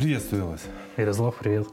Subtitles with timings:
[0.00, 0.62] Приветствую вас.
[0.96, 1.68] Ярослав, привет.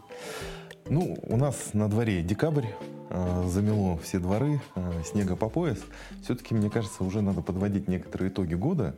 [0.90, 2.66] Ну, у нас на дворе декабрь,
[3.10, 5.80] э, замело все дворы, э, снега по пояс.
[6.24, 8.98] Все-таки, мне кажется, уже надо подводить некоторые итоги года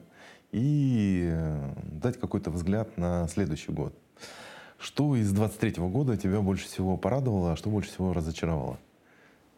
[0.51, 3.93] и э, дать какой-то взгляд на следующий год.
[4.79, 8.79] Что из 23 года тебя больше всего порадовало, а что больше всего разочаровало?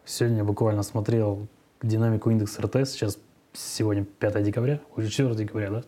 [0.03, 1.47] Сегодня я буквально смотрел
[1.81, 3.17] динамику индекса РТС, сейчас
[3.53, 5.83] сегодня 5 декабря, уже 4 декабря, да?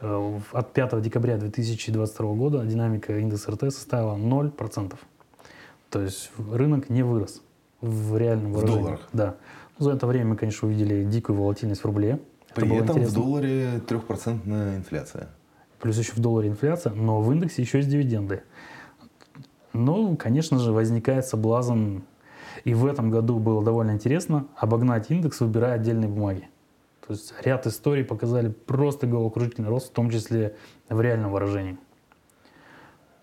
[0.00, 4.94] Э, от 5 декабря 2022 года динамика индекса РТС составила 0%.
[5.90, 7.42] То есть рынок не вырос
[7.80, 8.78] в реальном выражении.
[8.78, 9.08] В долларах?
[9.12, 9.36] Да.
[9.78, 12.20] Ну, за это время мы, конечно, увидели дикую волатильность в рубле.
[12.54, 15.28] При это этом в долларе трехпроцентная инфляция.
[15.80, 18.42] Плюс еще в долларе инфляция, но в индексе еще есть дивиденды.
[19.72, 22.00] Ну, конечно же, возникает соблазн,
[22.64, 26.48] и в этом году было довольно интересно, обогнать индекс, выбирая отдельные бумаги.
[27.10, 30.54] То есть ряд историй показали просто головокружительный рост, в том числе
[30.88, 31.76] в реальном выражении.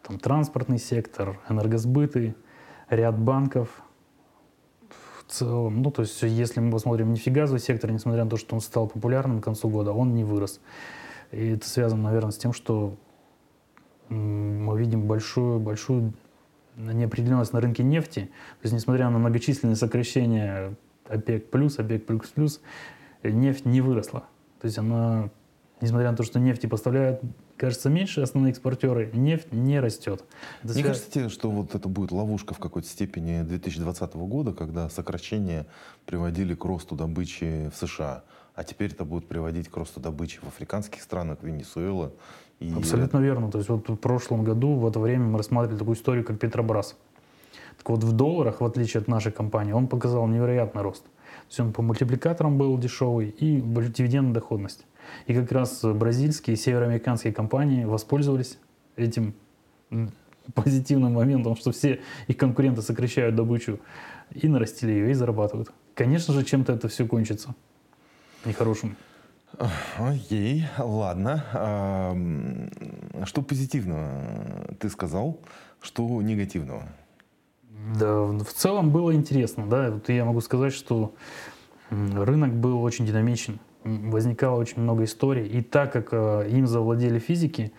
[0.04, 2.36] Там транспортный сектор, энергосбыты,
[2.90, 3.82] ряд банков.
[4.90, 8.60] В целом, ну, то есть, если мы посмотрим нефтегазовый сектор, несмотря на то, что он
[8.60, 10.60] стал популярным к концу года, он не вырос.
[11.32, 12.98] И это связано, наверное, с тем, что
[14.10, 16.12] мы видим большую, большую
[16.76, 18.24] неопределенность на рынке нефти.
[18.60, 20.76] То есть, несмотря на многочисленные сокращения
[21.08, 22.60] ОПЕК+, ОПЕК++,
[23.32, 24.24] нефть не выросла.
[24.60, 25.30] То есть она,
[25.82, 27.22] несмотря на то, что нефти поставляют,
[27.58, 30.24] кажется, меньше основные экспортеры, нефть не растет.
[30.64, 30.88] Это не связ...
[30.88, 35.66] кажется тебе, что вот это будет ловушка в какой-то степени 2020 года, когда сокращения
[36.06, 38.24] приводили к росту добычи в США,
[38.56, 42.12] а теперь это будет приводить к росту добычи в африканских странах, Венесуэла
[42.60, 42.74] и...
[42.74, 43.52] Абсолютно верно.
[43.52, 46.96] То есть вот в прошлом году в это время мы рассматривали такую историю, как Петробрас.
[47.78, 51.04] Так вот в долларах, в отличие от нашей компании, он показал невероятный рост.
[51.48, 54.86] То есть он по мультипликаторам был дешевый и дивидендная доходность.
[55.28, 58.58] И как раз бразильские и североамериканские компании воспользовались
[58.98, 59.34] этим
[60.54, 63.80] позитивным моментом, что все их конкуренты сокращают добычу
[64.32, 65.72] и нарастили ее, и зарабатывают.
[65.94, 67.56] Конечно же, чем-то это все кончится
[68.46, 68.98] нехорошим.
[69.98, 71.46] Окей, ладно.
[71.54, 72.16] А,
[73.26, 75.40] что позитивного ты сказал,
[75.82, 76.84] что негативного?
[78.00, 79.92] Да, в целом было интересно, да.
[79.92, 81.14] Вот я могу сказать, что
[81.90, 87.72] рынок был очень динамичен, возникало очень много историй, и так как э, им завладели физики,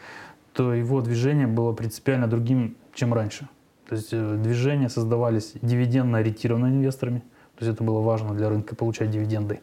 [0.53, 3.49] то его движение было принципиально другим, чем раньше.
[3.89, 7.21] То есть э, движения создавались дивидендно ориентированными инвесторами,
[7.57, 9.61] то есть это было важно для рынка получать дивиденды.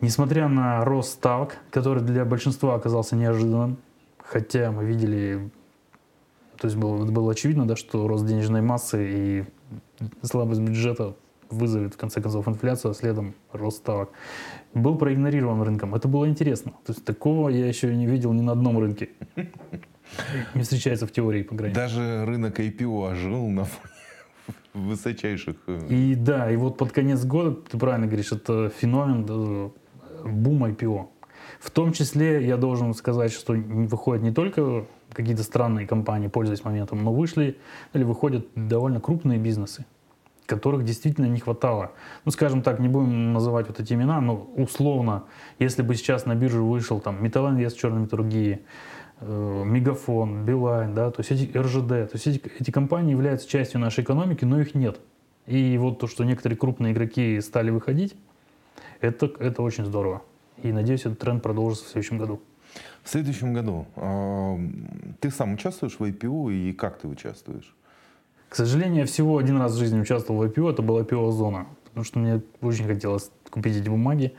[0.00, 3.76] Несмотря на рост ставок, который для большинства оказался неожиданным,
[4.18, 5.50] хотя мы видели
[6.60, 9.44] то есть было, было очевидно, да, что рост денежной массы и
[10.22, 11.16] слабость бюджета
[11.48, 14.10] вызовет в конце концов инфляцию, а следом рост ставок.
[14.74, 15.94] Был проигнорирован рынком.
[15.94, 16.72] Это было интересно.
[16.84, 19.08] То есть такого я еще не видел ни на одном рынке.
[20.54, 21.86] Не встречается в теории, по крайней мере.
[21.86, 23.66] Даже рынок IPO ожил на
[24.74, 25.56] высочайших...
[25.68, 29.70] Э, и да, и вот под конец года, ты правильно говоришь, это феномен да,
[30.28, 31.06] бум IPO.
[31.58, 37.02] В том числе я должен сказать, что выходит не только какие-то странные компании, пользуясь моментом,
[37.02, 37.58] но вышли
[37.92, 39.84] или выходят довольно крупные бизнесы,
[40.46, 41.92] которых действительно не хватало.
[42.24, 45.24] Ну, скажем так, не будем называть вот эти имена, но условно,
[45.58, 48.60] если бы сейчас на биржу вышел там Металлинвест черной металлургии,
[49.20, 53.80] э, Мегафон, Билайн, да, то есть эти РЖД, то есть эти, эти компании являются частью
[53.80, 55.00] нашей экономики, но их нет.
[55.46, 58.14] И вот то, что некоторые крупные игроки стали выходить,
[59.00, 60.22] это, это очень здорово.
[60.62, 62.40] И надеюсь, этот тренд продолжится в следующем году.
[63.02, 64.58] В следующем году э,
[65.20, 67.74] ты сам участвуешь в IPO и как ты участвуешь?
[68.48, 71.66] К сожалению, я всего один раз в жизни участвовал в IPO, это была IPO зона,
[71.84, 74.34] потому что мне очень хотелось купить эти бумаги.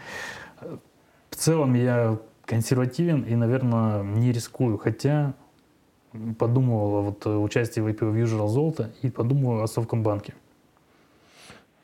[1.30, 5.34] В целом я консервативен и, наверное, не рискую, хотя
[6.38, 10.34] подумывал о вот участии в IPO Usual Золото и подумываю о Совкомбанке.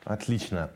[0.03, 0.69] Отлично.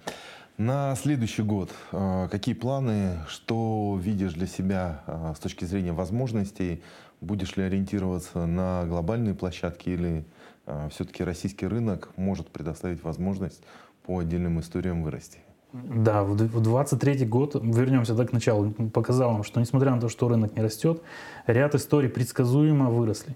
[0.64, 6.84] На следующий год э, какие планы, что видишь для себя э, с точки зрения возможностей?
[7.20, 10.24] Будешь ли ориентироваться на глобальные площадки или
[10.68, 13.64] э, все-таки российский рынок может предоставить возможность
[14.04, 15.40] по отдельным историям вырасти?
[15.74, 20.28] Да, в 2023 год, вернемся да, к началу, показал нам, что несмотря на то, что
[20.28, 21.02] рынок не растет,
[21.48, 23.36] ряд историй предсказуемо выросли,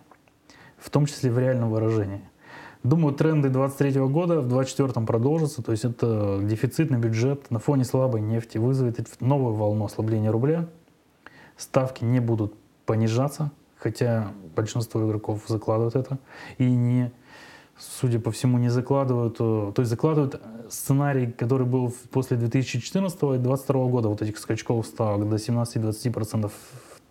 [0.77, 2.21] в том числе в реальном выражении.
[2.85, 5.63] Думаю, тренды 2023 года в 2024 продолжатся.
[5.63, 10.67] То есть это дефицитный бюджет на фоне слабой нефти вызовет новую волну ослабления рубля.
[11.57, 12.53] Ставки не будут
[12.85, 16.19] понижаться, хотя большинство игроков закладывают это.
[16.59, 17.11] И не,
[17.75, 20.39] судя по всему, не закладывают, э, то есть закладывают
[20.69, 26.51] сценарий, который был после 2014 и 2022 года, вот этих скачков ставок до 17-20%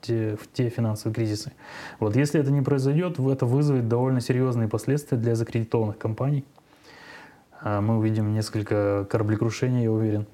[0.04, 1.52] те, в те финансовые кризисы.
[1.98, 6.44] Вот если это не произойдет, это вызовет довольно серьезные последствия для закредитованных компаний.
[7.60, 10.26] А мы увидим несколько кораблекрушений, я уверен,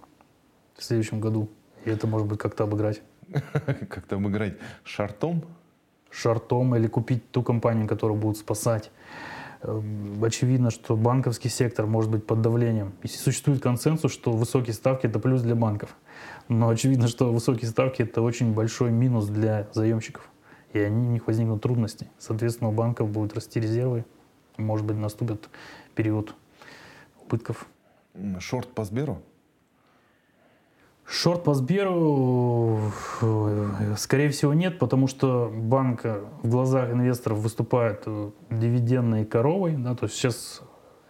[0.76, 1.48] в следующем году.
[1.84, 3.02] И это может быть как-то обыграть.
[3.88, 5.44] Как-то обыграть шартом?
[6.10, 8.90] Шартом или купить ту компанию, которую будут спасать.
[9.62, 12.94] Эм, очевидно, что банковский сектор может быть под давлением.
[13.02, 15.96] Если существует консенсус, что высокие ставки– это плюс для банков.
[16.48, 20.30] Но очевидно, что высокие ставки– это очень большой минус для заемщиков.
[20.72, 22.08] И они, у них возникнут трудности.
[22.18, 24.04] Соответственно, у банков будут расти резервы.
[24.56, 25.48] Может быть, наступит
[25.94, 26.34] период
[27.22, 27.66] убытков.
[28.38, 29.20] Шорт по Сберу?
[31.12, 32.78] Шорт по Сберу,
[33.20, 39.72] э, скорее всего, нет, потому что банк в глазах инвесторов выступает э, дивидендной коровой.
[39.72, 40.62] Да, то есть сейчас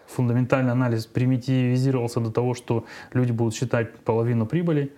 [0.06, 4.94] фундаментальный анализ примитивизировался до того, что люди будут считать половину прибыли,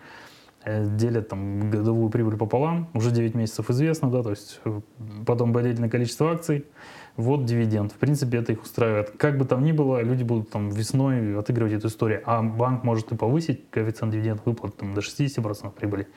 [0.64, 4.60] э, делят там годовую прибыль пополам, уже 9 месяцев известно, да, то есть
[5.26, 6.64] потом болезненное количество акций,
[7.16, 7.92] вот дивиденд.
[7.92, 9.10] В принципе, это их устраивает.
[9.10, 13.12] Как бы там ни было, люди будут там весной отыгрывать эту историю, а банк может
[13.12, 16.08] и повысить коэффициент дивиденд выплат там, до 60% прибыли.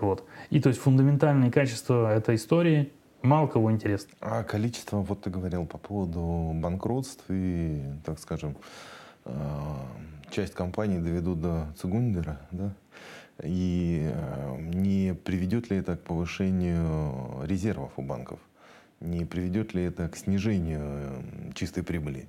[0.00, 0.24] Вот.
[0.50, 4.12] И то есть фундаментальные качества этой истории мало кого интересно.
[4.20, 8.56] А количество, вот ты говорил по поводу банкротств и, так скажем,
[9.24, 9.32] э,
[10.30, 12.74] часть компаний доведут до Цугундера, да?
[13.42, 18.38] И э, не приведет ли это к повышению резервов у банков?
[19.02, 22.28] Не приведет ли это к снижению эм, чистой прибыли?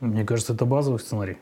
[0.00, 1.36] Мне кажется, это базовый сценарий.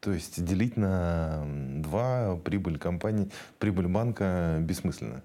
[0.00, 1.44] То есть делить на
[1.82, 5.22] два прибыль компании, прибыль банка бессмысленно?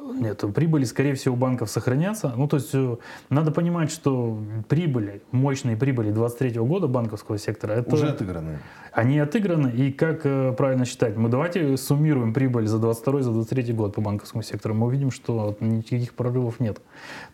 [0.00, 2.32] Нет, прибыли, скорее всего, у банков сохранятся.
[2.36, 2.96] Ну, то есть э,
[3.28, 4.38] надо понимать, что
[4.68, 7.94] прибыли, мощные прибыли 23 года банковского сектора, это...
[7.94, 8.58] Уже отыграны.
[8.92, 11.16] Они отыграны, и как э, правильно считать?
[11.16, 15.56] Мы давайте суммируем прибыль за 22 за 23 год по банковскому сектору, мы увидим, что
[15.60, 16.80] никаких прорывов нет.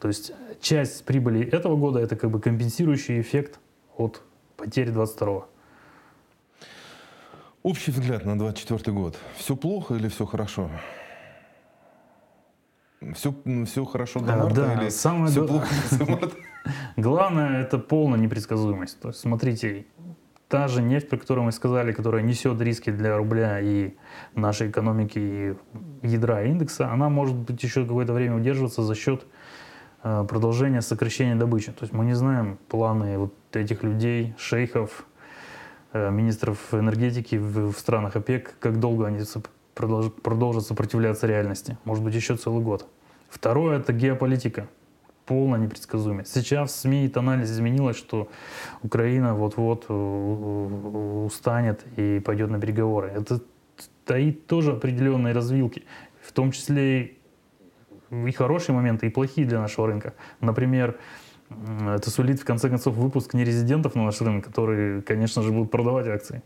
[0.01, 3.59] То есть часть прибыли этого года это как бы компенсирующий эффект
[3.97, 4.23] от
[4.57, 5.47] потери 22
[7.63, 9.19] Общий взгляд на 24 год.
[9.37, 10.71] Все плохо или все хорошо?
[13.17, 13.35] Все,
[13.65, 16.37] все хорошо до марта да, или самое все плохо до марта?
[16.97, 19.01] Главное это полная непредсказуемость.
[19.01, 19.87] То есть смотрите,
[20.49, 23.95] та же нефть, про которую мы сказали, которая несет риски для рубля и
[24.35, 29.27] нашей экономики, и ядра индекса, она может быть еще какое-то время удерживаться за счет
[30.03, 31.73] э, продолжения сокращения добычи.
[31.73, 35.07] То есть мы не знаем планы вот этих людей, шейхов,
[35.93, 39.21] э, министров энергетики в, в странах ОПЕК, как долго они
[39.75, 41.79] продолжат, продолжат сопротивляться реальности.
[41.85, 42.89] Может быть, еще целый год.
[43.29, 44.69] Второе– это геополитика.
[45.25, 46.33] Полная непредсказуемость.
[46.33, 48.29] Сейчас в СМИ анализ изменилось, что
[48.83, 53.09] Украина вот-вот э, устанет и пойдет на переговоры.
[53.09, 53.41] Это
[53.77, 55.85] стоит тоже определенные развилки,
[56.23, 57.17] в том числе
[58.11, 60.15] и хорошие моменты, и плохие для нашего рынка.
[60.41, 60.97] Например,
[61.49, 66.07] это сулит в конце концов выпуск нерезидентов на наш рынок, которые, конечно же, будут продавать
[66.07, 66.43] акции.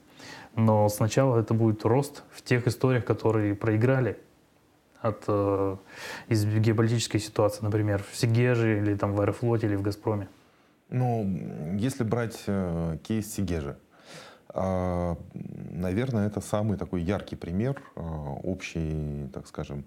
[0.56, 4.18] Но сначала это будет рост в тех историях, которые проиграли
[5.02, 5.76] от э,
[6.28, 10.28] из геополитической ситуации, например, в Сигеже или там в Аэрофлоте или в Газпроме?
[10.90, 11.24] Ну,
[11.78, 13.76] если брать э, кейс Сигежи,
[14.52, 15.16] э,
[15.70, 18.00] наверное, это самый такой яркий пример э,
[18.42, 19.84] общей, так скажем,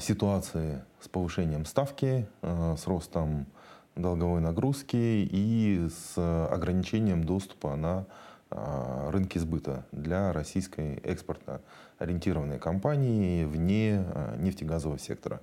[0.00, 3.46] ситуации с повышением ставки, с ростом
[3.94, 8.06] долговой нагрузки и с ограничением доступа на а,
[8.50, 11.60] рынки сбыта для российской экспортно
[11.98, 15.40] ориентированной компании вне а, нефтегазового сектора.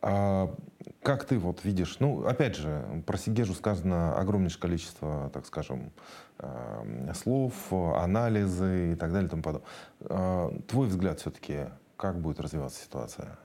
[0.00, 0.54] А
[1.02, 5.92] как ты вот видишь, ну, опять же, про Сигежу сказано огромнейшее количество, так скажем,
[6.38, 10.60] а, слов, анализы и так далее и тому подобное.
[10.68, 13.38] Твой взгляд все-таки, как будет развиваться ситуация?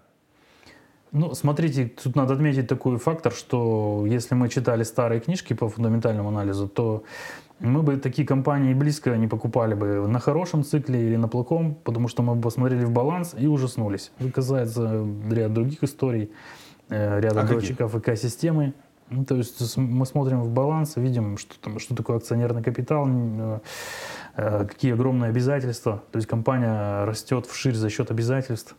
[1.11, 6.29] Ну, смотрите, тут надо отметить такой фактор, что если мы читали старые книжки по фундаментальному
[6.29, 7.03] анализу, то
[7.59, 12.07] мы бы такие компании близко не покупали бы на хорошем цикле или на плохом, потому
[12.07, 14.11] что мы бы посмотрели в баланс и ужаснулись.
[14.19, 16.31] Это касается ряда других историй,
[16.89, 18.73] э, ряда а датчиков ЭК-системы.
[19.09, 23.59] Ну, то есть мы смотрим в баланс, видим, что, там, что такое акционерный капитал, э,
[24.35, 26.03] э, какие огромные обязательства.
[26.11, 28.75] То есть компания растет вширь за счет обязательств.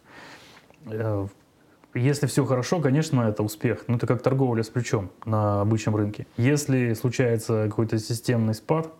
[1.94, 3.84] Если все хорошо, конечно, это успех.
[3.86, 6.26] Но это как торговля с плечом на обычном рынке.
[6.36, 8.92] Если случается какой-то системный спад,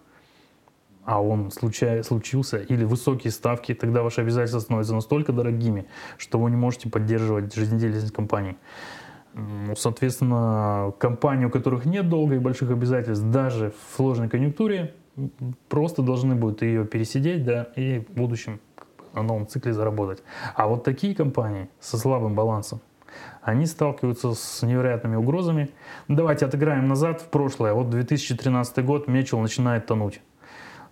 [1.04, 5.86] а он случай, случился, или высокие ставки, тогда ваши обязательства становятся настолько дорогими,
[6.18, 8.56] что вы не можете поддерживать жизнедеятельность компании.
[9.34, 14.94] Ну, соответственно, компании, у которых нет долга и больших обязательств, даже в сложной конъюнктуре,
[15.68, 18.60] просто должны будут ее пересидеть, да, и в будущем
[19.14, 20.22] на новом цикле заработать.
[20.54, 22.80] А вот такие компании со слабым балансом,
[23.42, 25.70] они сталкиваются с невероятными угрозами.
[26.08, 27.72] Давайте отыграем назад в прошлое.
[27.72, 30.20] Вот 2013 год Мечел начинает тонуть.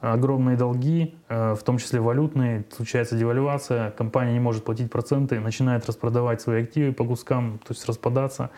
[0.01, 5.87] Огромные долги, э, в том числе валютные, случается девальвация, компания не может платить проценты, начинает
[5.87, 8.51] распродавать свои активы по кускам, то есть распадаться,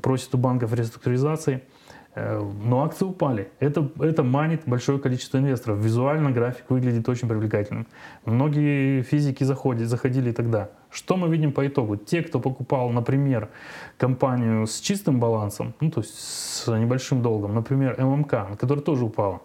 [0.00, 1.62] просит у банков реструктуризации–
[2.14, 3.50] но акции упали.
[3.60, 5.78] Это, это манит большое количество инвесторов.
[5.78, 7.86] Визуально график выглядит очень привлекательным.
[8.24, 10.70] Многие физики заходят, заходили тогда.
[10.90, 11.96] Что мы видим по итогу?
[11.96, 13.50] Те, кто покупал, например,
[13.98, 19.42] компанию с чистым балансом, ну, то есть с небольшим долгом, например, ММК, которая тоже упала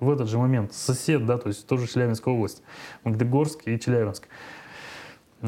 [0.00, 2.62] в этот же момент, сосед, да, то есть тоже Челябинская область,
[3.04, 4.28] Магдегорск и Челябинск.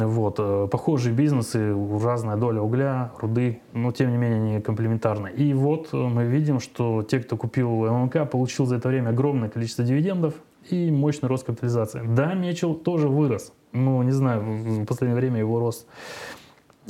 [0.05, 0.37] Вот.
[0.39, 5.29] Э, похожие бизнесы, разная доля угля, руды, но тем не менее они комплементарны.
[5.29, 9.49] И вот э, мы видим, что те, кто купил ММК, получил за это время огромное
[9.49, 10.35] количество дивидендов
[10.69, 12.03] и мощный рост капитализации.
[12.07, 13.55] Да, Мечел тоже вырос.
[13.73, 15.87] но не знаю, в последнее время его рост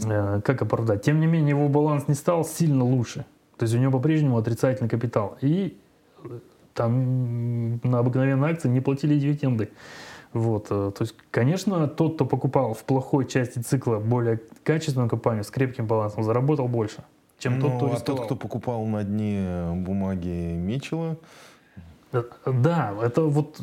[0.05, 1.03] э, как оправдать.
[1.03, 3.25] Тем не менее, его баланс не стал сильно лучше.
[3.57, 5.39] То есть у него по-прежнему отрицательный капитал.
[5.41, 5.79] И
[6.75, 9.71] там на обыкновенные акции не платили дивиденды.
[10.33, 15.45] Вот, э, то есть, конечно, тот, кто покупал в плохой части цикла более качественную компанию
[15.45, 17.05] с крепким балансом, заработал больше,
[17.39, 21.17] чем ну, тот, кто а тот, кто покупал на дне бумаги Мечела?
[22.13, 23.61] Э, да, это вот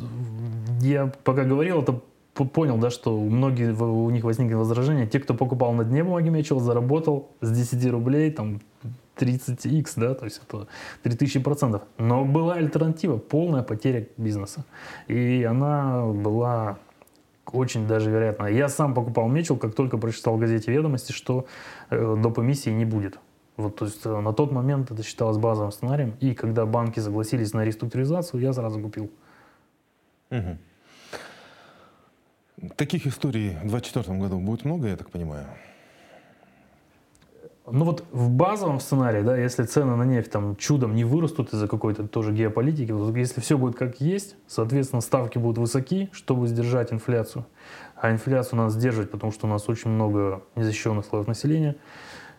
[0.80, 2.00] я пока говорил, это
[2.34, 5.06] понял, да, что многие у них возникли возражения.
[5.06, 8.60] Те, кто покупал на дне бумаги Мечел, заработал с 10 рублей там
[9.16, 10.66] 30x, да, то есть это
[11.02, 11.82] 3000 процентов.
[11.98, 14.64] Но была альтернатива, полная потеря бизнеса.
[15.08, 16.78] И она была
[17.52, 18.46] очень даже вероятно.
[18.46, 21.46] Я сам покупал Мечел, как только прочитал в газете «Ведомости», что
[21.90, 22.38] э, доп.
[22.38, 23.18] эмиссии не будет.
[23.56, 26.14] Вот, то есть э, на тот момент это считалось базовым сценарием.
[26.20, 29.10] И когда банки согласились на реструктуризацию, я сразу купил.
[30.30, 30.58] Угу.
[32.76, 35.46] Таких историй в 2024 году будет много, я так понимаю?
[37.66, 41.66] Ну вот в базовом сценарии, да, если цены на нефть там чудом не вырастут из-за
[41.66, 46.92] какой-то тоже геополитики, вот если все будет как есть, соответственно, ставки будут высоки, чтобы сдержать
[46.92, 47.46] инфляцию.
[47.96, 51.76] А инфляцию надо сдерживать, потому что у нас очень много незащищенных слоев населения.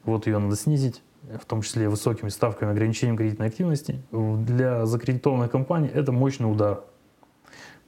[0.03, 4.03] Вот ее надо снизить, в том числе высокими ставками, ограничением кредитной активности.
[4.11, 6.83] Для закредитованных компаний это мощный удар.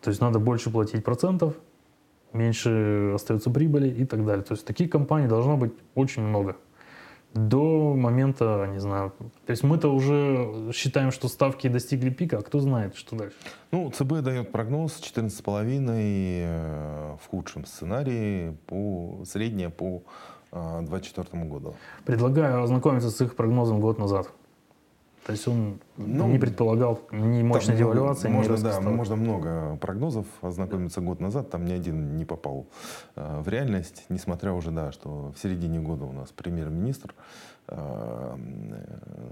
[0.01, 1.53] То есть надо больше платить процентов,
[2.33, 4.43] меньше остается прибыли и так далее.
[4.43, 6.55] То есть таких компаний должно быть очень много
[7.33, 9.13] до момента, не знаю,
[9.45, 13.35] то есть мы-то уже считаем, что ставки достигли пика, а кто знает, что дальше?
[13.71, 20.03] Ну, ЦБ дает прогноз 14,5 э, в худшем сценарии, по, среднее по
[20.51, 21.75] 2024 э, году.
[22.05, 24.31] Предлагаю ознакомиться с их прогнозом год назад.
[25.27, 29.75] То есть он ну, не предполагал ни мощной там, девальвации, можно, ни да, можно много
[29.75, 32.65] прогнозов ознакомиться год назад, там ни один не попал
[33.17, 37.13] э, в реальность, несмотря уже, да, что в середине года у нас премьер-министр
[37.67, 38.35] э,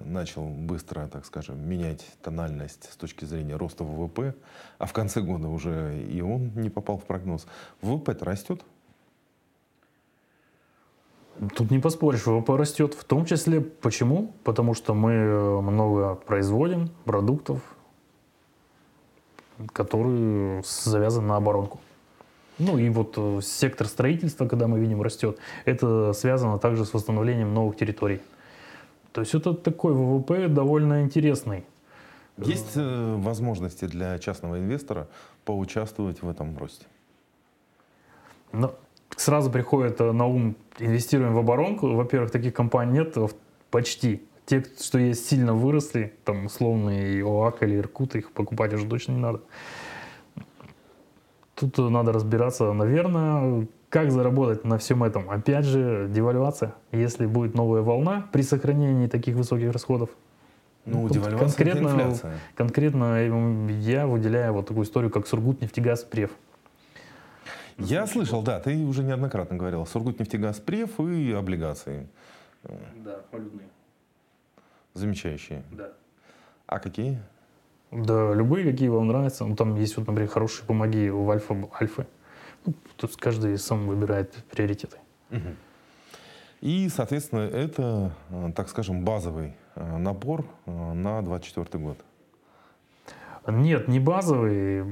[0.04, 4.36] начал быстро, так скажем, менять тональность с точки зрения роста ВВП,
[4.78, 7.48] а в конце года уже и он не попал в прогноз.
[7.82, 8.66] ВВП растет,
[11.56, 12.94] Тут не поспоришь, ВВП растет.
[12.94, 14.34] В том числе, почему?
[14.44, 17.60] Потому что мы э, много производим продуктов,
[19.74, 21.80] которые завязаны на оборонку.
[22.58, 27.54] Ну и вот э, сектор строительства, когда мы видим, растет, это связано также с восстановлением
[27.54, 28.22] новых территорий.
[29.12, 31.66] То есть это такой ВВП довольно интересный.
[32.38, 35.08] Есть э, возможности для частного инвестора
[35.44, 36.86] поучаствовать в этом росте?
[38.52, 38.74] Ну,
[39.16, 41.94] сразу приходит э, на ум, инвестируем в оборонку.
[41.94, 43.16] Во-первых, таких компаний нет
[43.72, 44.24] почти.
[44.46, 49.20] Те, что есть, сильно выросли, там условные ОАК или Иркут, их покупать уже точно не
[49.20, 49.42] надо.
[51.56, 55.30] Тут надо разбираться, наверное, как заработать на всем этом.
[55.30, 56.76] Опять же, девальвация.
[56.92, 60.10] Если будет новая волна при сохранении таких высоких расходов,
[60.86, 62.34] ну, девальвация конкретно, инфляция.
[62.56, 66.32] конкретно я выделяю вот такую историю, как Сургутнефтегаз Прев.
[67.78, 69.86] Я слышал, да, ты уже неоднократно говорил.
[69.86, 72.08] Сургутнефтегаз, Прев и облигации.
[72.64, 73.68] Да, валютные.
[74.94, 75.64] Замечающие.
[75.72, 75.92] Да.
[76.68, 77.20] А какие?
[77.92, 79.46] Да, любые, какие вам нравятся.
[79.46, 82.08] Ну, там есть, вот, например, хорошие бумаги в Альфа, Альфы.
[82.66, 84.98] Ну, тут каждый сам выбирает приоритеты.
[85.32, 85.56] Угу.
[86.62, 91.98] И, соответственно, это, э, так скажем, базовый э, набор э, на 24 год.
[93.48, 94.84] Нет, не базовый.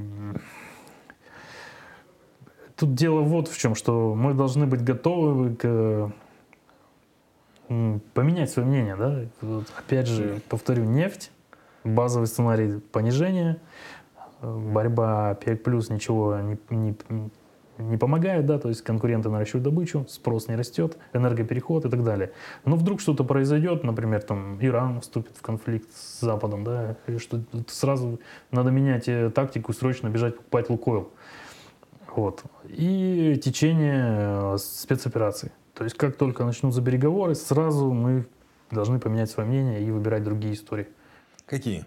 [2.76, 6.12] Тут дело вот в чем, что мы должны быть готовы к
[8.12, 9.20] поменять свое мнение, да.
[9.40, 11.30] Вот, опять же, повторю, нефть,
[11.82, 13.58] базовый сценарий понижения,
[14.42, 16.94] борьба 5 плюс ничего не, не,
[17.78, 22.32] не помогает, да, то есть конкуренты наращивают добычу, спрос не растет, энергопереход и так далее.
[22.64, 27.40] Но вдруг что-то произойдет, например, там Иран вступит в конфликт с Западом, да, и что
[27.68, 31.10] сразу надо менять э, тактику срочно бежать покупать Лукойл.
[32.16, 32.44] Вот.
[32.68, 35.50] И течение э, спецопераций.
[35.74, 38.26] То есть как только начнутся переговоры, сразу мы
[38.70, 40.88] должны поменять свое мнение и выбирать другие истории.
[41.46, 41.84] Какие?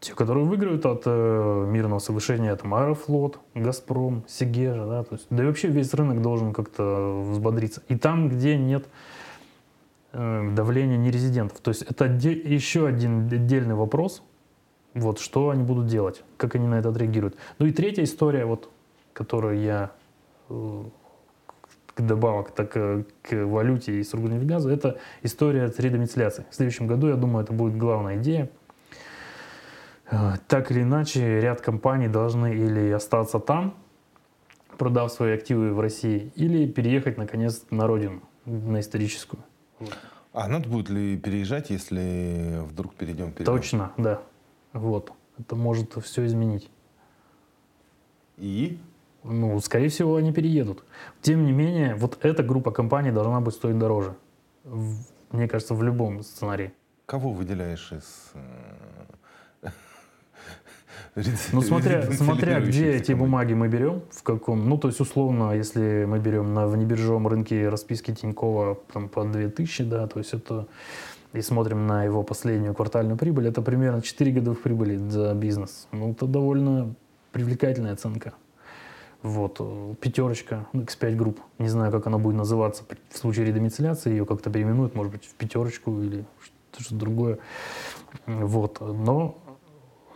[0.00, 5.42] Те, которые выиграют от э, мирного соглашения, это Аэрофлот, Газпром, Сигежа, да, то есть, да
[5.42, 7.82] и вообще весь рынок должен как-то взбодриться.
[7.88, 8.86] И там, где нет
[10.12, 11.58] э, давления нерезидентов.
[11.60, 14.22] То есть это еще один отдельный вопрос,
[14.98, 17.36] вот, что они будут делать, как они на это отреагируют.
[17.58, 18.70] Ну и третья история, вот,
[19.12, 19.92] которую я
[20.48, 20.82] э,
[21.96, 26.44] добавок так, э, к валюте и сургутнефтегазу, это история редомицеляции.
[26.50, 28.50] В следующем году, я думаю, это будет главная идея
[30.10, 33.74] Э, так или иначе, ряд компаний должны или остаться там,
[34.78, 39.42] продав свои активы в России, или переехать, наконец, на родину, на историческую.
[40.32, 43.44] А надо будет ли переезжать, если вдруг перейдем перейдем?
[43.44, 44.20] Точно, да.
[44.72, 45.12] Вот.
[45.38, 46.70] Это может все изменить.
[48.36, 48.78] И?
[49.24, 50.84] Ну, скорее всего, они переедут.
[51.22, 54.14] Тем не менее, вот эта группа компаний должна быть стоить дороже.
[55.30, 56.72] Мне кажется, в любом сценарии.
[57.06, 58.78] Кого выделяешь из э,
[61.52, 66.04] ну, смотря, смотря где эти бумаги мы берем, в каком, ну, то есть, условно, если
[66.06, 70.66] мы берем на внебиржевом рынке расписки Тинькова там, по 2000, да, то есть это,
[71.32, 75.88] и смотрим на его последнюю квартальную прибыль, это примерно 4 годовых прибыли за бизнес.
[75.92, 76.94] Ну, это довольно
[77.32, 78.32] привлекательная оценка.
[79.22, 79.58] Вот,
[80.00, 81.40] пятерочка, X5 групп.
[81.58, 85.34] Не знаю, как она будет называться в случае редомицеляции, ее как-то переименуют, может быть, в
[85.34, 86.24] пятерочку или
[86.72, 87.38] что-то другое.
[88.26, 89.36] Вот, но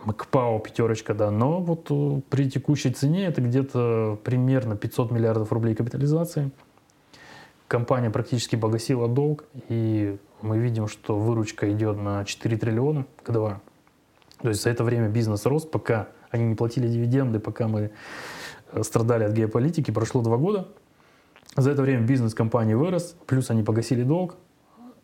[0.05, 5.75] МКПАО пятерочка, да, но вот э, при текущей цене это где-то примерно 500 миллиардов рублей
[5.75, 6.51] капитализации.
[7.67, 13.61] Компания практически погасила долг, и мы видим, что выручка идет на 4 триллиона годовая.
[14.41, 17.91] То есть за это время бизнес рос, пока они не платили дивиденды, пока мы
[18.71, 20.67] э, страдали от геополитики, прошло два года.
[21.55, 24.35] За это время бизнес компании вырос, плюс они погасили долг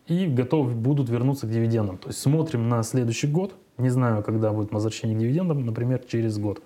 [0.07, 1.97] и готовы будут вернуться к дивидендам.
[1.97, 6.37] То есть смотрим на следующий год– не знаю, когда будет возвращение к дивидендам, например, через
[6.37, 6.61] год,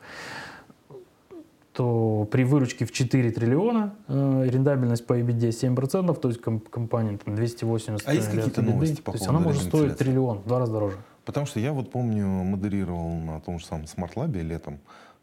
[1.73, 7.17] то при выручке в 4 триллиона э, рентабельность по EBITDA 7%, то есть комп- компания
[7.17, 10.59] там, 280 А есть какие-то новости по То есть она может стоить триллион, в два
[10.59, 10.97] раза дороже.
[11.25, 14.79] Потому что я вот помню, модерировал на том же самом Smart Lab летом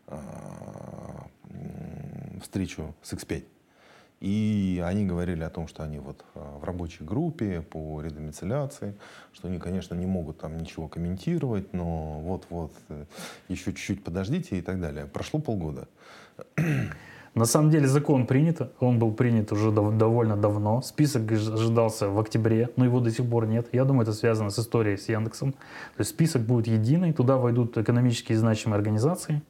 [0.08, 0.18] э,
[2.42, 3.44] встречу с X5.
[4.20, 8.94] И они говорили о том, что они вот а, в рабочей группе по редомицеляции,
[9.32, 13.06] что они, конечно, не могут там ничего комментировать, но вот-вот э,
[13.48, 15.06] еще чуть-чуть подождите и так далее.
[15.06, 15.88] Прошло полгода.
[17.34, 20.82] На самом деле закон принят, он был принят уже довольно давно.
[20.82, 23.68] Список ожидался в октябре, но его до сих пор нет.
[23.72, 25.52] Я думаю, это связано с историей с Яндексом.
[25.52, 29.42] То есть список будет единый, туда войдут экономически значимые организации,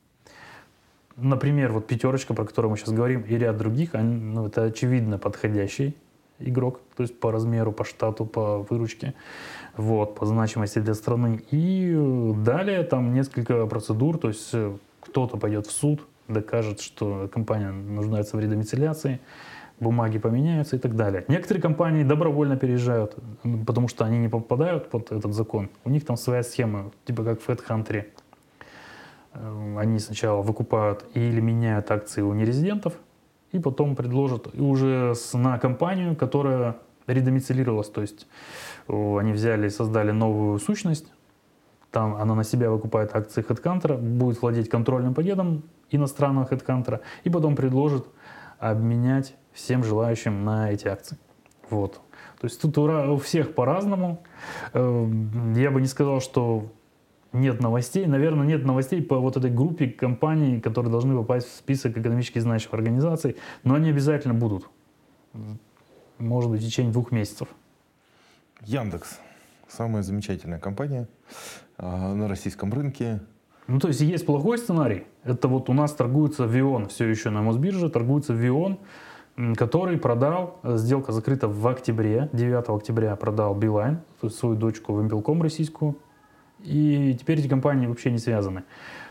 [1.16, 5.18] например, вот пятерочка, про которую мы сейчас говорим, и ряд других, они, ну, это очевидно
[5.18, 5.96] подходящий
[6.38, 9.14] игрок, то есть по размеру, по штату, по выручке,
[9.76, 11.42] вот, по значимости для страны.
[11.50, 11.94] И
[12.38, 16.00] далее там несколько процедур, то есть э, кто-то пойдет в суд,
[16.32, 19.20] докажет, что компания нуждается в редомицеляции,
[19.80, 21.24] бумаги поменяются и так далее.
[21.28, 23.16] Некоторые компании добровольно переезжают,
[23.66, 25.70] потому что они не попадают под этот закон.
[25.84, 28.06] У них там своя схема, типа как в HeadHunter.
[29.34, 32.94] Эм, они сначала выкупают или меняют акции у нерезидентов,
[33.52, 38.26] и потом предложат и уже на компанию, которая редомицилировалась, то есть
[38.86, 41.06] они взяли и создали новую сущность,
[41.90, 47.57] там она на себя выкупает акции HeadHunter, будет владеть контрольным пакетом иностранного HeadHunter, и потом
[47.57, 48.07] предложит
[48.59, 51.18] обменять всем желающим на эти акции.
[51.68, 52.00] Вот.
[52.40, 54.22] То есть тут у всех по-разному.
[54.72, 56.70] Эм, я бы не сказал, что
[57.33, 58.07] нет новостей.
[58.07, 62.74] Наверное, нет новостей по вот этой группе компаний, которые должны попасть в список экономически значимых
[62.74, 64.68] организаций, но они обязательно будут.
[66.18, 67.48] Может быть, в течение двух месяцев.
[68.62, 69.18] Яндекс.
[69.68, 71.09] Самая замечательная компания
[71.80, 73.20] на российском рынке.
[73.66, 75.06] Ну, то есть есть плохой сценарий.
[75.24, 78.78] Это вот у нас торгуется Вион, все еще на Мосбирже, торгуется Вион,
[79.56, 85.96] который продал, сделка закрыта в октябре, 9 октября продал Билайн, свою дочку в Импелком российскую,
[86.58, 88.64] и теперь эти компании вообще не связаны.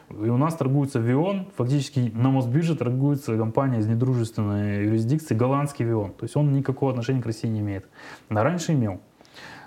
[0.10, 6.14] И у нас торгуется Вион, фактически на Мосбирже торгуется компания из недружественной юрисдикции, голландский Вион.
[6.14, 7.88] То есть он никакого отношения к России не имеет.
[8.30, 9.02] А раньше имел.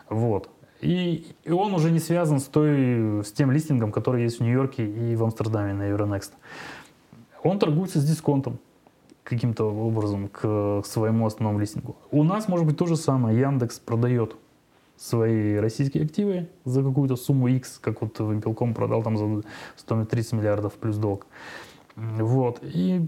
[0.08, 0.50] Вот.
[0.82, 4.84] И, и он уже не связан с, той, с тем листингом, который есть в Нью-Йорке
[4.84, 6.32] и в Амстердаме на Euronext.
[7.44, 8.58] он торгуется с дисконтом
[9.22, 11.96] каким-то образом к своему основному листингу.
[12.10, 13.38] У нас может быть то же самое.
[13.38, 14.34] Яндекс продает
[14.96, 20.72] свои российские активы за какую-то сумму X, как вот Вимпелком продал там за 130 миллиардов
[20.74, 21.26] плюс долг.
[21.94, 22.58] Вот.
[22.62, 23.06] И,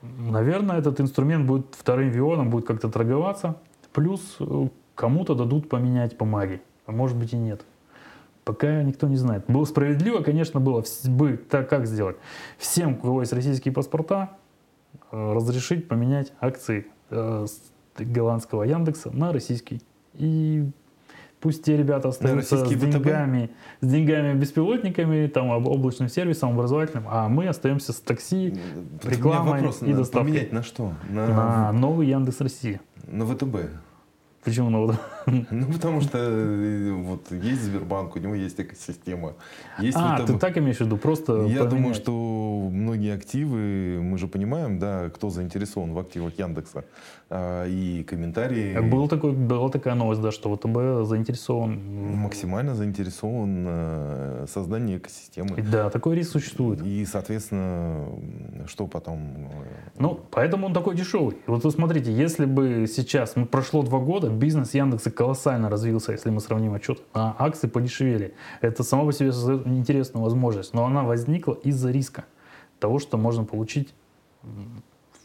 [0.00, 3.56] наверное, этот инструмент будет вторым вионом, будет как-то торговаться.
[3.92, 6.62] Плюс э, кому-то дадут поменять бумаги.
[6.86, 7.64] А может быть и нет.
[8.44, 9.44] Пока никто не знает.
[9.46, 12.16] Было справедливо, конечно, было бы так как сделать.
[12.58, 14.30] Всем, у кого есть российские паспорта,
[15.12, 17.46] э, разрешить поменять акции э,
[17.98, 19.80] голландского Яндекса на российский.
[20.14, 20.68] И
[21.40, 27.46] пусть те ребята остаются с деньгами, с деньгами беспилотниками, там, облачным сервисом, образовательным, а мы
[27.46, 28.58] остаемся с такси,
[29.04, 30.32] рекламой вопрос, и доставкой.
[30.32, 30.94] Поменять на что?
[31.10, 32.80] На, на новый Яндекс России.
[33.06, 33.56] На ВТБ.
[34.44, 34.98] Почему на
[35.50, 39.34] Ну, потому что э, вот есть Сбербанк, у него есть экосистема.
[39.78, 40.26] Есть а, ВТБ.
[40.26, 40.96] ты так имеешь в виду?
[40.96, 41.68] Просто Я поменять.
[41.68, 46.84] думаю, что многие активы, мы же понимаем, да, кто заинтересован в активах Яндекса.
[47.30, 48.78] А, и комментарии...
[48.78, 52.16] Был такой, была такая новость, да, что ВТБ заинтересован...
[52.16, 55.62] Максимально заинтересован в создании экосистемы.
[55.62, 56.84] Да, такой риск существует.
[56.84, 58.08] И, соответственно,
[58.66, 59.48] что потом...
[59.98, 61.36] Ну, поэтому он такой дешевый.
[61.46, 66.30] Вот вы смотрите, если бы сейчас, ну, прошло два года, бизнес Яндекса колоссально развился, если
[66.30, 68.34] мы сравним отчет, а акции подешевели.
[68.60, 72.24] Это само по себе интересную возможность, но она возникла из-за риска
[72.78, 73.94] того, что можно получить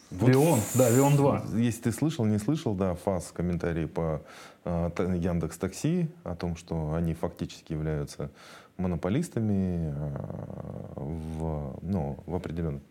[0.10, 1.44] вот Вион, да, Вион 2.
[1.56, 4.22] Если ты слышал, не слышал, да, ФАС комментарии по
[4.64, 8.30] э, Яндекс Такси о том, что они фактически являются
[8.78, 12.84] монополистами э, в, ну, в определенных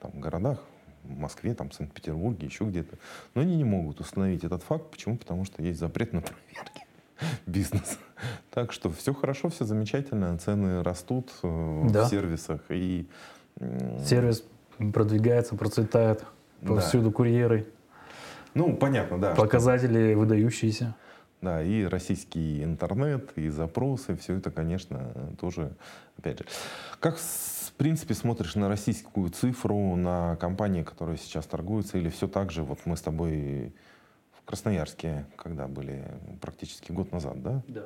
[0.00, 0.58] там, городах,
[1.06, 2.96] в Москве, там, Санкт-Петербурге, еще где-то.
[3.34, 4.90] Но они не могут установить этот факт.
[4.90, 5.16] Почему?
[5.16, 6.82] Потому что есть запрет на проверки
[7.46, 7.98] бизнеса.
[8.50, 12.04] Так что все хорошо, все замечательно, цены растут э, да.
[12.04, 12.60] в сервисах.
[12.70, 13.06] И,
[14.04, 14.44] Сервис
[14.92, 16.24] продвигается, процветает
[16.66, 17.14] повсюду да.
[17.14, 17.66] курьеры.
[18.54, 19.34] Ну, понятно, да.
[19.34, 20.18] Показатели что...
[20.18, 20.94] выдающиеся.
[21.42, 25.72] Да, и российский интернет, и запросы, все это, конечно, тоже,
[26.18, 26.44] опять же.
[26.98, 27.20] Как в
[27.76, 32.80] принципе, смотришь на российскую цифру, на компании, которые сейчас торгуются, или все так же, вот
[32.84, 33.72] мы с тобой
[34.32, 36.04] в Красноярске, когда были
[36.40, 37.62] практически год назад, да?
[37.68, 37.84] Да.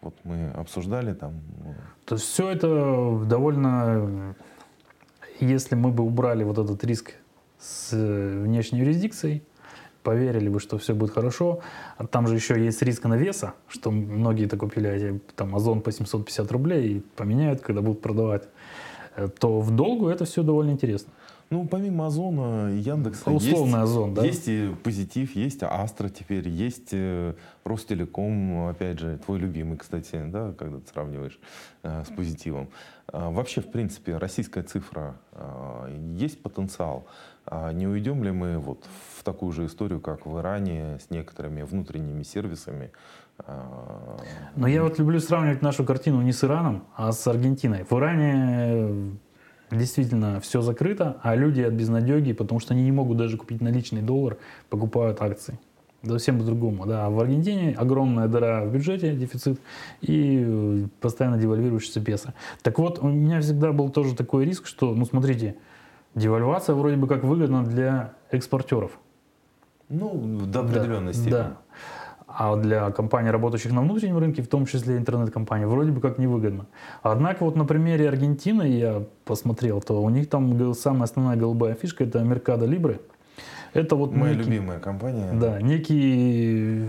[0.00, 1.40] Вот мы обсуждали там.
[1.64, 4.34] Ну, То есть все это довольно,
[5.40, 7.14] если мы бы убрали вот этот риск
[7.58, 9.42] с внешней юрисдикцией,
[10.02, 11.62] поверили бы, что все будет хорошо.
[11.96, 16.98] А там же еще есть риск навеса, что многие-то купили там Озон по 750 рублей
[16.98, 18.48] и поменяют, когда будут продавать.
[19.16, 21.12] Э, то в долгу это все довольно интересно.
[21.48, 24.24] Ну, помимо Озона Яндекса Условный есть, Озон, да?
[24.24, 30.52] есть и Позитив, есть Астра теперь, есть э, Ростелеком, опять же, твой любимый, кстати, да,
[30.58, 31.38] когда ты сравниваешь
[31.84, 32.68] э, с Позитивом.
[33.06, 37.06] А, вообще, в принципе, российская цифра, э, есть потенциал.
[37.46, 38.84] А не уйдем ли мы вот
[39.16, 42.90] в такую же историю, как в Иране, с некоторыми внутренними сервисами,
[44.56, 47.84] но я вот люблю сравнивать нашу картину не с Ираном, а с Аргентиной.
[47.84, 49.18] В Иране
[49.70, 54.02] действительно все закрыто, а люди от безнадеги, потому что они не могут даже купить наличный
[54.02, 54.38] доллар,
[54.70, 55.58] покупают акции.
[56.04, 56.86] Совсем по-другому.
[56.86, 57.06] Да.
[57.06, 59.60] А в Аргентине огромная дыра в бюджете, дефицит
[60.00, 62.34] и постоянно девальвирующийся песо.
[62.62, 65.56] Так вот, у меня всегда был тоже такой риск, что, ну смотрите,
[66.14, 68.98] девальвация вроде бы как выгодна для экспортеров.
[69.88, 71.30] Ну, до определенной да, степени.
[71.30, 71.56] Да.
[72.38, 76.66] А для компаний, работающих на внутреннем рынке, в том числе интернет-компаний, вроде бы как невыгодно.
[77.02, 82.04] Однако вот на примере Аргентины я посмотрел, то у них там самая основная голубая фишка–
[82.04, 83.00] это Mercado Libre.
[83.72, 85.32] Это вот Моя некий, любимая компания.
[85.32, 86.84] Да, некий,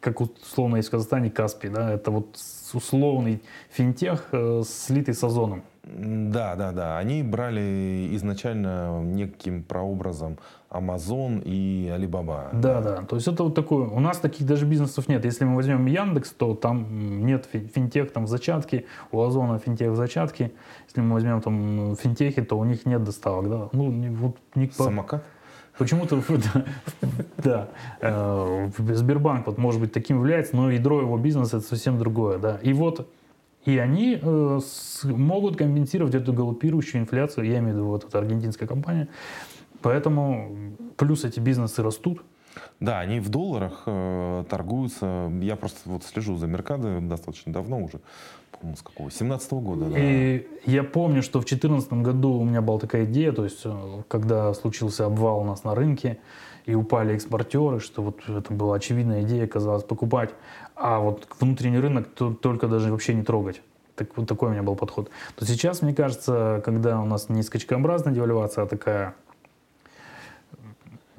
[0.00, 2.36] как условно есть в Казахстане, Каспий, да, это вот
[2.74, 5.62] условный финтех, э, слитый с Озоном.
[5.84, 6.98] Да, да, да.
[6.98, 10.38] Они брали изначально неким прообразом
[10.72, 12.48] Amazon и Alibaba.
[12.52, 13.02] Да, да, да.
[13.02, 13.86] То есть это вот такое.
[13.86, 15.24] У нас таких даже бизнесов нет.
[15.24, 19.96] Если мы возьмем Яндекс, то там нет финтех там в зачатке, у Озона финтех в
[19.96, 20.52] зачатке.
[20.86, 23.68] Если мы возьмем там финтехи, то у них нет доставок, да.
[23.72, 25.22] Ну, вот не Самокат?
[25.78, 26.22] Почему-то,
[27.38, 27.68] да,
[28.00, 32.58] э, Сбербанк вот может быть таким является, но ядро его бизнеса это совсем другое, да.
[32.62, 33.08] И вот
[33.64, 38.18] и они э, с, могут компенсировать эту галопирующую инфляцию, я имею в виду вот эта
[38.18, 39.08] аргентинская компания.
[39.82, 42.22] Поэтому плюс эти бизнесы растут.
[42.80, 45.30] Да, они в долларах э, торгуются.
[45.40, 48.00] Я просто вот слежу за Меркадо достаточно давно уже,
[48.50, 49.10] по-моему, с какого?
[49.10, 49.84] 17 -го года.
[49.86, 49.98] Да.
[49.98, 54.02] И я помню, что в 2014 году у меня была такая идея, то есть э,
[54.08, 56.18] когда случился обвал у нас на рынке,
[56.66, 60.30] и упали экспортеры, что вот это была очевидная идея, казалось, покупать,
[60.76, 63.62] а вот внутренний рынок то, только даже вообще не трогать.
[63.96, 65.10] Так, вот такой у меня был подход.
[65.36, 69.14] То сейчас, мне кажется, когда у нас не скачкообразная девальвация, а такая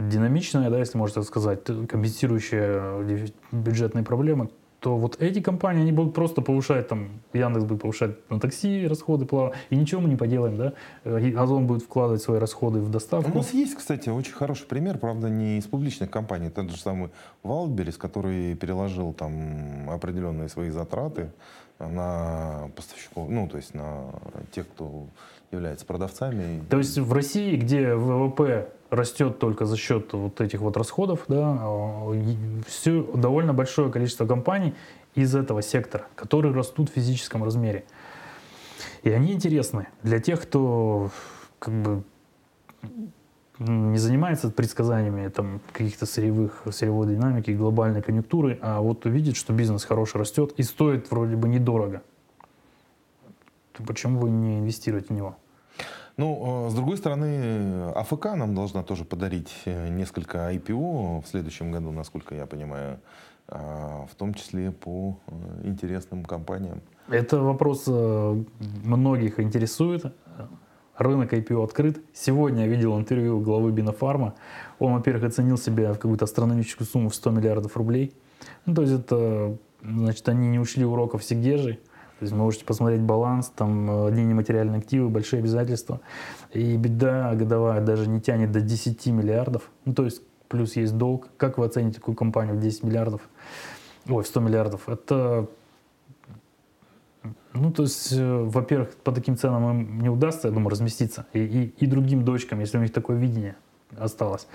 [0.10, 6.14] динамичная, да, если можно так сказать, компенсирующая бюджетные проблемы, то вот эти компании, они будут
[6.14, 9.26] просто повышать, там, Яндекс будет повышать на такси расходы,
[9.70, 13.32] и ничего мы не поделаем, да, и Озон будет вкладывать свои расходы в доставку.
[13.32, 17.12] У нас есть, кстати, очень хороший пример, правда, не из публичных компаний, это же самый
[17.44, 21.32] Wildberries, который переложил там определенные свои затраты
[21.80, 24.08] на поставщиков, ну, то есть на
[24.52, 25.06] тех, кто
[25.52, 26.62] является продавцами.
[26.70, 31.68] То есть в России, где ВВП растет только за счет вот этих вот расходов, да,
[32.68, 34.74] все довольно большое количество компаний
[35.16, 37.86] из этого сектора, которые растут в физическом размере.
[39.04, 41.10] И они интересны для тех, кто
[41.60, 42.04] как бы
[43.60, 49.86] не занимается предсказаниями там, каких-то сырьевых, сырьевой динамики, глобальной конъюнктуры, а вот увидит, что бизнес
[49.86, 52.02] хороший растет и стоит вроде бы недорого.
[53.74, 55.38] То почему вы не инвестируете в него?
[56.18, 61.72] Ну, э, с другой стороны, АФК нам должна тоже подарить э, несколько IPO в следующем
[61.72, 63.00] году, насколько я понимаю,
[63.48, 66.82] а, в том числе по э, интересным компаниям.
[67.10, 70.14] Это вопрос многих интересует.
[70.98, 72.00] Рынок IPO открыт.
[72.14, 74.36] Сегодня я видел интервью главы Бинофарма.
[74.80, 78.14] Он, во-первых, оценил себя в какую-то астрономическую сумму в 100 миллиардов рублей.
[78.66, 81.80] Ну, то есть это, значит, они не ушли уроков Сигдежи.
[82.20, 86.00] То есть можете посмотреть баланс, там э, одни нематериальные активы, большие обязательства.
[86.52, 89.70] И беда годовая даже не тянет до 10 миллиардов.
[89.86, 91.30] Ну, то есть плюс есть долг.
[91.38, 93.22] Как вы оцените такую компанию в 10 миллиардов?
[94.08, 94.88] Ой, в 100 миллиардов.
[94.88, 95.48] Это
[97.54, 101.26] ну, то есть, э, во-первых, по таким ценам им не удастся, я думаю, разместиться.
[101.34, 103.56] И, и, и другим дочкам, если у них такое видение
[103.98, 104.48] осталось.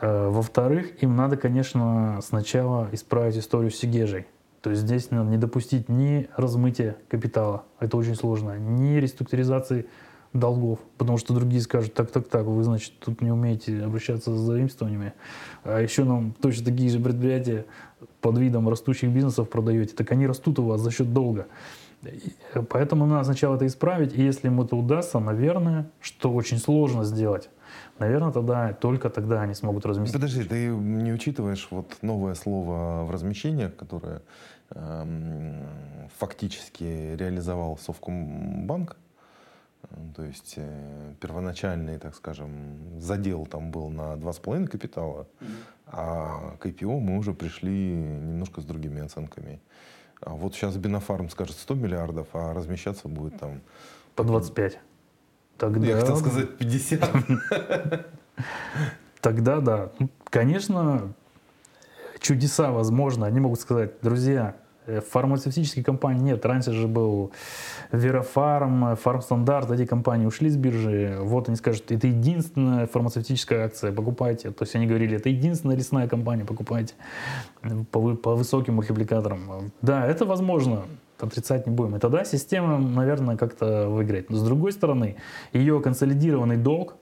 [0.00, 4.26] Э, во-вторых, им надо, конечно, сначала исправить историю с Сигежей.
[4.68, 9.86] То есть здесь надо не допустить ни размытия капитала, это очень сложно, ни реструктуризации
[10.34, 14.38] долгов, потому что другие скажут, так, так, так, вы, значит, тут не умеете обращаться с
[14.38, 15.14] заимствованиями,
[15.64, 17.64] а еще нам точно такие же предприятия
[18.20, 21.46] под видом растущих бизнесов продаете, так они растут у вас за счет долга.
[22.68, 27.48] Поэтому надо сначала это исправить, и если им это удастся, наверное, что очень сложно сделать,
[27.98, 30.12] наверное, тогда, только тогда они смогут разместить.
[30.12, 34.20] Подожди, ты не учитываешь вот новое слово в размещениях, которое
[36.18, 38.96] фактически реализовал Совкомбанк?
[40.14, 45.46] То есть э, первоначальный, так скажем, задел там был на 2,5 капитала, mm-hmm.
[45.86, 49.60] а к IPO мы уже пришли немножко с другими оценками.
[50.20, 53.60] А вот сейчас Бинофарм скажет 100 миллиардов, а размещаться будет там...
[54.16, 54.78] По 25.
[55.56, 55.86] Тогда...
[55.86, 57.10] Я хотел сказать 50.
[59.20, 59.92] Тогда да.
[60.24, 61.14] Конечно,
[62.20, 63.26] чудеса возможно.
[63.26, 64.56] Они могут сказать, друзья,
[64.88, 66.46] Э, фармацевтических компаний нет.
[66.46, 67.30] Раньше же был
[67.92, 71.18] Верофарм, Фармстандарт, эти компании ушли с биржи.
[71.20, 74.50] Вот они скажут, это единственная фармацевтическая акция, покупайте.
[74.50, 76.94] То есть они говорили, это единственная лесная компания, покупайте
[77.90, 79.70] по, по высоким мультипликаторам.
[79.82, 80.84] Да, это возможно
[81.20, 81.96] отрицать не будем.
[81.96, 84.30] И тогда система, наверное, как-то выиграет.
[84.30, 85.16] Но с другой стороны,
[85.52, 86.96] ее консолидированный долг,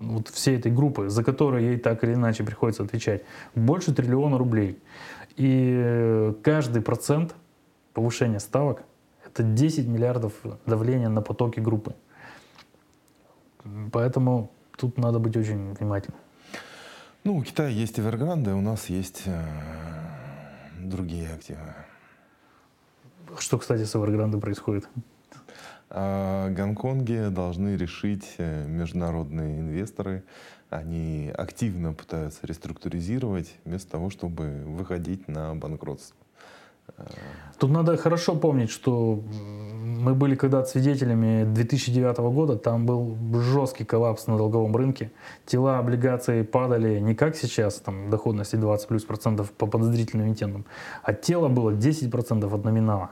[0.00, 3.22] вот всей этой группы, за которую ей так или иначе приходится отвечать,
[3.54, 4.78] больше триллиона рублей.
[5.36, 7.34] И каждый процент
[7.92, 8.82] повышения ставок–
[9.26, 10.32] это 10 миллиардов
[10.66, 11.94] давления на потоки группы.
[13.92, 16.18] Поэтому тут надо быть очень внимательным.
[17.24, 19.44] Ну, у Китая есть Эвергранды, у нас есть э,
[20.80, 21.74] другие активы.
[23.38, 24.88] Что, кстати, с Эверграндой происходит?
[25.90, 30.24] А, Гонконге должны решить э, международные инвесторы
[30.70, 36.16] они активно пытаются реструктуризировать вместо того, чтобы выходить на банкротство.
[37.58, 39.22] Тут надо хорошо помнить, что
[39.98, 45.10] мы были когда-то свидетелями 2009 года, там был жесткий коллапс на долговом рынке.
[45.44, 50.64] Тела облигаций падали не как сейчас, там доходности 20 плюс процентов по подозрительным интендам,
[51.02, 53.10] а тело было 10 процентов от номинала.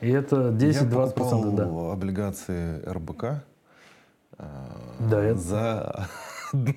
[0.00, 1.92] И это 10-20 процентов, да.
[1.92, 3.42] облигации РБК
[4.98, 6.06] да, э, за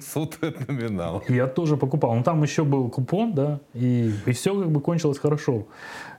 [0.02, 1.24] сотый номинал.
[1.28, 2.15] Я тоже покупал.
[2.15, 5.68] Но там еще был купон, да, и, и все как бы кончилось хорошо.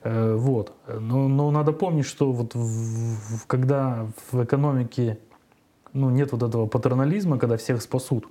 [0.03, 0.73] Э, вот.
[0.87, 5.17] Но, но надо помнить, что вот в, в, когда в экономике
[5.93, 8.27] ну, нет вот этого патернализма, когда всех спасут,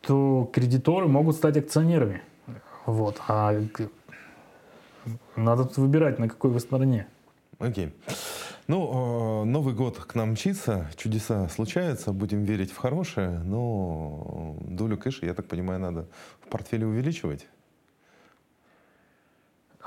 [0.00, 2.22] то кредиторы могут стать акционерами.
[2.86, 3.20] Вот.
[3.28, 3.54] А
[5.36, 7.06] надо тут выбирать, на какой вы стороне.
[7.58, 7.86] Окей.
[7.86, 8.14] Okay.
[8.66, 14.96] Ну, э, Новый год к нам мчится, чудеса случаются, будем верить в хорошее, но долю
[14.96, 16.06] кэша, я так понимаю, надо
[16.40, 17.48] в портфеле увеличивать.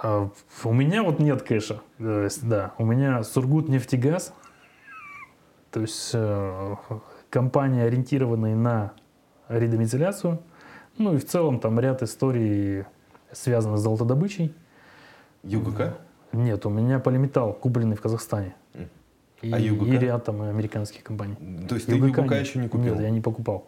[0.02, 0.30] А,
[0.64, 1.82] у меня вот нет кэша.
[1.98, 4.34] То есть, да, у меня Сургут нефтегаз.
[5.72, 6.76] То есть э,
[7.30, 8.94] компания, ориентированная на
[9.48, 10.40] редомицеляцию.
[10.98, 12.86] Ну и в целом там ряд историй,
[13.32, 14.54] связанных с золотодобычей.
[15.44, 15.98] ЮГК?
[16.34, 18.56] Нет, у меня полиметалл, купленный в Казахстане.
[19.42, 19.88] И, А ЮГК?
[19.88, 21.36] и ряд там американских компаний.
[21.68, 22.96] То есть ты ЮГК еще не купил?
[22.96, 23.66] Нет, я не покупал.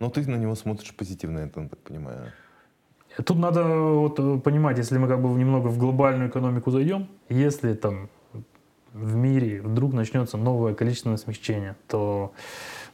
[0.00, 2.32] Но ты на него смотришь позитивно, я так понимаю.
[3.24, 7.74] Тут надо вот э, понимать, если мы как бы немного в глобальную экономику зайдем, если
[7.74, 8.08] там
[8.92, 12.32] в мире вдруг начнется новое количественное смягчение, то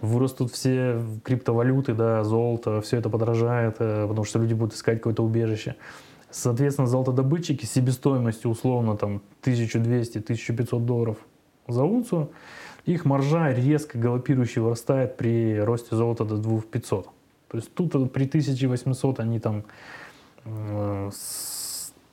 [0.00, 5.24] вырастут все криптовалюты, да, золото, все это подорожает, э, потому что люди будут искать какое-то
[5.24, 5.76] убежище.
[6.30, 11.16] Соответственно, золотодобытчики с себестоимостью условно там 1200-1500 долларов
[11.66, 12.30] за унцию,
[12.84, 17.08] их маржа резко галопирующе вырастает при росте золота до 2500.
[17.48, 19.64] То есть тут при 1800 они там
[20.44, 21.10] э,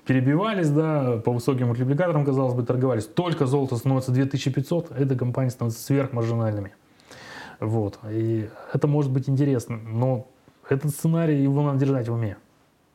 [0.06, 3.06] перебивались, да, по высоким мультипликаторам, казалось бы, торговались.
[3.06, 6.74] Только золото становится 2500, эта компания становится сверхмаржинальными.
[7.60, 8.00] Вот.
[8.10, 10.28] И это может быть интересно, но
[10.70, 12.38] этот сценарий его надо держать в уме.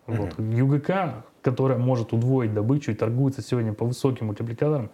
[0.07, 0.39] Вот.
[0.39, 4.91] ЮГК, которая может удвоить добычу и торгуется сегодня по высоким мультипликаторам,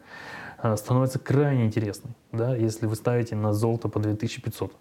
[0.62, 4.72] э, становится крайне интересной, да, если вы ставите на золото по 2500.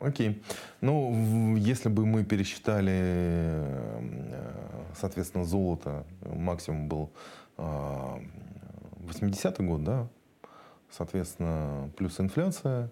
[0.00, 0.42] Окей.
[0.80, 4.00] Ну, если бы мы пересчитали, э,
[4.96, 7.10] соответственно, золото, максимум был
[7.56, 8.20] а,
[9.00, 10.08] 80-й год, да?
[10.90, 12.90] Соответственно, плюс инфляция.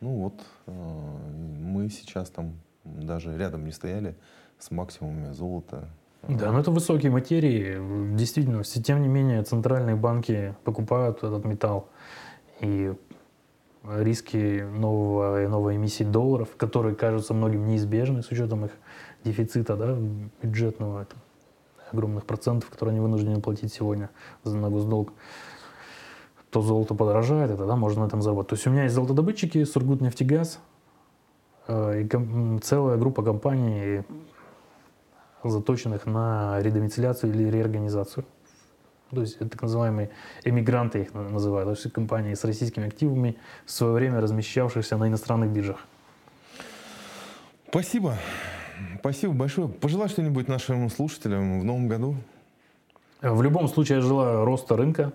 [0.00, 2.52] Ну вот, э, мы сейчас там
[2.84, 4.14] даже рядом не стояли
[4.58, 5.88] с максимумами золота.
[6.26, 8.14] Да, но это высокие материи.
[8.16, 11.88] Действительно, все, тем не менее, центральные банки покупают этот металл.
[12.60, 12.92] И
[13.84, 18.72] риски нового, новой эмиссии долларов, которые кажутся многим неизбежны с учетом их
[19.24, 19.96] дефицита да,
[20.42, 21.16] бюджетного, это
[21.92, 24.10] огромных процентов, которые они вынуждены платить сегодня
[24.44, 25.12] за на госдолг,
[26.50, 28.50] то золото подорожает, и тогда можно на этом заработать.
[28.50, 30.60] То есть у меня есть золотодобытчики, Сургутнефтегаз,
[31.68, 34.02] э, и целая группа компаний,
[35.44, 38.24] заточенных на редомицеляцию или реорганизацию.
[39.10, 40.10] То есть это так называемые
[40.44, 41.68] эмигранты их на- называют.
[41.68, 45.86] То есть компании с российскими активами, в свое время размещавшихся на иностранных биржах.
[47.68, 48.16] Спасибо.
[49.00, 49.68] Спасибо большое.
[49.68, 52.16] Пожелай что-нибудь нашим слушателям в новом году.
[53.20, 55.12] В любом случае я желаю роста рынка,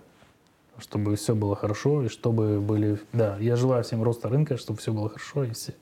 [0.77, 2.99] чтобы все было хорошо, и чтобы были...
[3.13, 5.73] Да, я желаю всем роста рынка, чтобы все было хорошо, и все,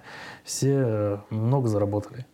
[0.44, 2.26] все э, много заработали.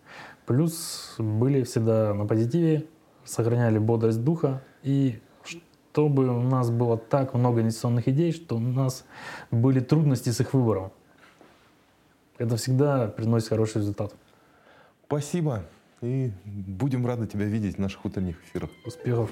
[0.47, 2.86] Плюс были всегда на позитиве,
[3.25, 9.03] сохраняли бодрость духа, и чтобы у нас было так много инвестиционных идей, что у нас
[9.51, 10.91] были трудности с их выбором.
[12.38, 14.15] Это всегда приносит хороший результат.
[15.05, 15.65] Спасибо.
[16.01, 18.69] И будем рады тебя видеть в наших утренних эфирах.
[18.86, 19.29] Успехов!